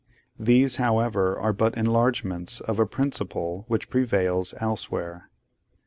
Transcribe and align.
These, 0.39 0.77
however, 0.77 1.37
are 1.39 1.53
but 1.53 1.77
enlargements 1.77 2.59
of 2.61 2.79
a 2.79 2.87
principle 2.87 3.65
which 3.67 3.91
prevails 3.91 4.55
elsewhere. 4.59 5.29